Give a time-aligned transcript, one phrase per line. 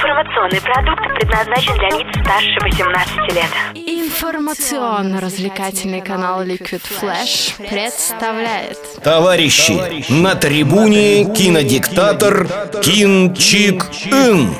[0.00, 3.50] Информационный продукт предназначен для лиц старше 18 лет.
[3.74, 9.78] Информационно-развлекательный канал Liquid Flash представляет Товарищи,
[10.10, 12.48] на трибуне кинодиктатор
[12.82, 14.54] Кин Чик Ин.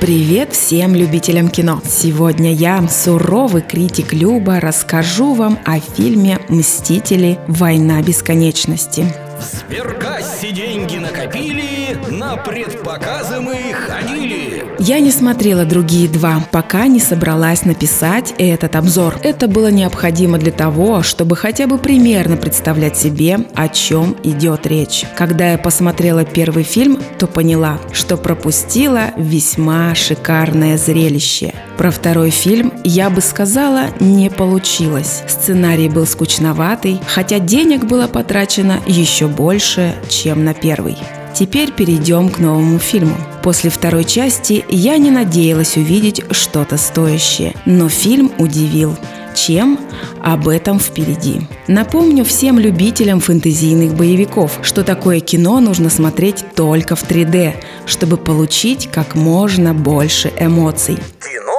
[0.00, 1.80] Привет всем любителям кино!
[1.84, 7.40] Сегодня я, суровый критик Люба, расскажу вам о фильме «Мстители.
[7.48, 9.12] Война бесконечности».
[9.38, 14.43] В сберкассе деньги накопили, на предпоказы мы ходили.
[14.86, 19.16] Я не смотрела другие два, пока не собралась написать этот обзор.
[19.22, 25.06] Это было необходимо для того, чтобы хотя бы примерно представлять себе, о чем идет речь.
[25.16, 31.54] Когда я посмотрела первый фильм, то поняла, что пропустила весьма шикарное зрелище.
[31.78, 35.22] Про второй фильм я бы сказала, не получилось.
[35.26, 40.98] Сценарий был скучноватый, хотя денег было потрачено еще больше, чем на первый.
[41.34, 43.16] Теперь перейдем к новому фильму.
[43.42, 48.96] После второй части я не надеялась увидеть что-то стоящее, но фильм удивил.
[49.34, 49.80] Чем?
[50.22, 51.40] Об этом впереди.
[51.66, 58.88] Напомню всем любителям фэнтезийных боевиков, что такое кино нужно смотреть только в 3D, чтобы получить
[58.92, 60.98] как можно больше эмоций.
[61.20, 61.53] Кино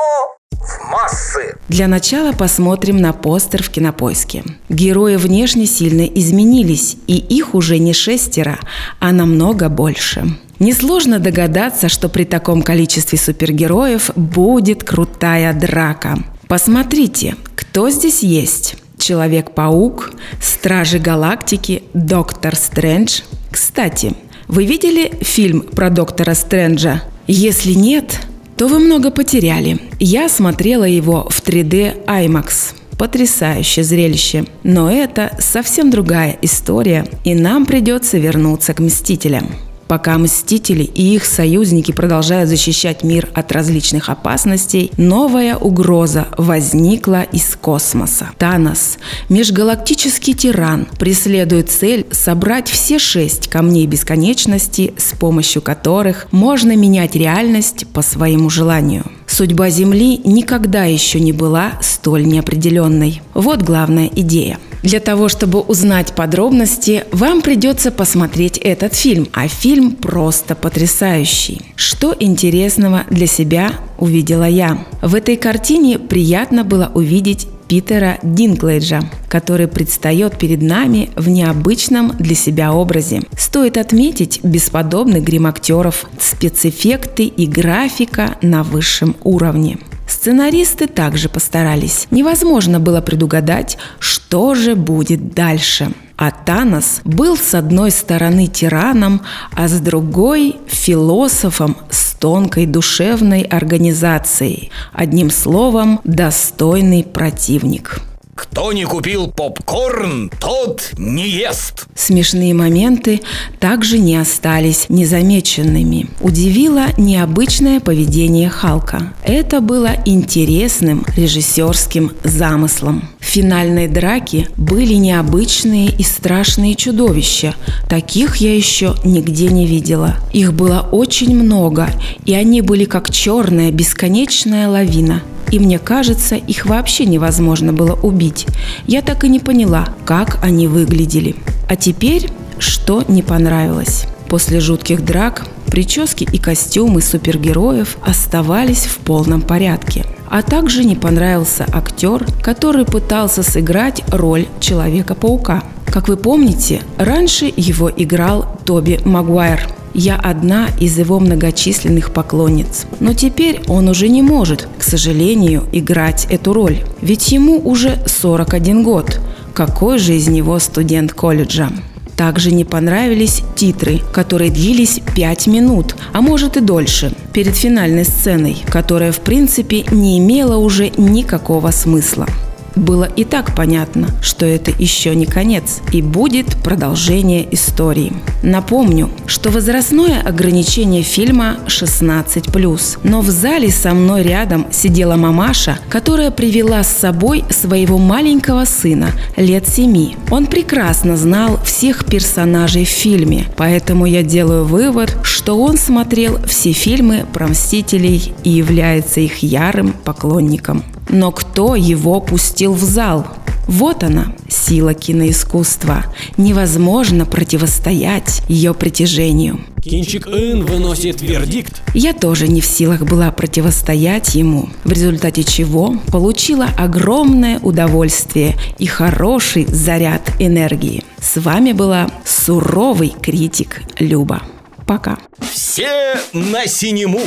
[0.95, 1.57] массы.
[1.69, 4.43] Для начала посмотрим на постер в кинопоиске.
[4.69, 8.59] Герои внешне сильно изменились, и их уже не шестеро,
[8.99, 10.25] а намного больше.
[10.59, 16.17] Несложно догадаться, что при таком количестве супергероев будет крутая драка.
[16.47, 18.75] Посмотрите, кто здесь есть.
[18.97, 23.21] Человек-паук, Стражи Галактики, Доктор Стрэндж.
[23.51, 24.13] Кстати,
[24.47, 27.03] вы видели фильм про Доктора Стрэнджа?
[27.27, 28.21] Если нет,
[28.57, 29.79] то вы много потеряли.
[29.99, 32.73] Я смотрела его в 3D IMAX.
[32.97, 34.45] Потрясающее зрелище.
[34.63, 39.49] Но это совсем другая история, и нам придется вернуться к «Мстителям».
[39.87, 47.55] Пока Мстители и их союзники продолжают защищать мир от различных опасностей, новая угроза возникла из
[47.55, 48.29] космоса.
[48.37, 48.97] Танос,
[49.29, 57.85] межгалактический тиран, преследует цель собрать все шесть камней бесконечности, с помощью которых можно менять реальность
[57.93, 59.05] по своему желанию.
[59.27, 63.21] Судьба Земли никогда еще не была столь неопределенной.
[63.33, 64.59] Вот главная идея.
[64.85, 71.63] Для того, чтобы узнать подробности, вам придется посмотреть этот фильм, а фильм просто потрясающий.
[71.75, 74.85] Что интересного для себя увидела я?
[75.01, 82.35] В этой картине приятно было увидеть Питера Динклейджа, который предстает перед нами в необычном для
[82.35, 83.23] себя образе.
[83.35, 89.79] Стоит отметить бесподобный грим актеров, спецэффекты и графика на высшем уровне.
[90.07, 92.07] Сценаристы также постарались.
[92.11, 95.91] Невозможно было предугадать, что же будет дальше.
[96.17, 99.21] А Танос был с одной стороны тираном,
[99.53, 104.71] а с другой– философом с тонкой душевной организацией.
[104.93, 108.01] Одним словом, достойный противник.
[108.35, 111.87] Кто не купил попкорн, тот не ест.
[111.95, 113.21] Смешные моменты
[113.61, 116.09] также не остались незамеченными.
[116.19, 119.13] Удивило необычное поведение Халка.
[119.23, 123.07] Это было интересным режиссерским замыслом.
[123.19, 127.55] В финальной драке были необычные и страшные чудовища.
[127.87, 130.15] Таких я еще нигде не видела.
[130.33, 131.89] Их было очень много,
[132.25, 138.47] и они были как черная бесконечная лавина– и мне кажется, их вообще невозможно было убить.
[138.87, 141.35] Я так и не поняла, как они выглядели.
[141.69, 144.05] А теперь, что не понравилось.
[144.27, 150.05] После жутких драк прически и костюмы супергероев оставались в полном порядке.
[150.29, 155.63] А также не понравился актер, который пытался сыграть роль Человека-паука.
[155.85, 162.85] Как вы помните, раньше его играл Тоби Магуайр– я одна из его многочисленных поклонниц.
[162.99, 166.83] Но теперь он уже не может, к сожалению, играть эту роль.
[167.01, 169.19] Ведь ему уже 41 год.
[169.53, 171.69] Какой же из него студент колледжа?
[172.17, 178.57] Также не понравились титры, которые длились 5 минут, а может и дольше, перед финальной сценой,
[178.67, 182.27] которая в принципе не имела уже никакого смысла.
[182.75, 188.13] Было и так понятно, что это еще не конец и будет продолжение истории.
[188.43, 192.99] Напомню, что возрастное ограничение фильма 16+.
[193.03, 199.11] Но в зале со мной рядом сидела мамаша, которая привела с собой своего маленького сына
[199.37, 200.15] лет 7.
[200.31, 206.71] Он прекрасно знал всех персонажей в фильме, поэтому я делаю вывод, что он смотрел все
[206.71, 210.83] фильмы про Мстителей и является их ярым поклонником.
[211.09, 213.27] Но кто его пустил в зал?
[213.67, 216.05] Вот она, сила киноискусства.
[216.37, 219.59] Невозможно противостоять ее притяжению.
[219.83, 221.81] Кинчик Ин выносит вердикт.
[221.93, 228.85] Я тоже не в силах была противостоять ему, в результате чего получила огромное удовольствие и
[228.85, 231.03] хороший заряд энергии.
[231.19, 234.43] С вами была суровый критик Люба.
[234.85, 235.17] Пока.
[235.39, 237.21] Все на синему.